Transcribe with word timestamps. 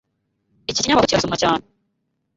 Iki 0.69 0.81
kinyamakuru 0.83 1.09
kirasomwa 1.09 1.37
cyane. 1.43 1.63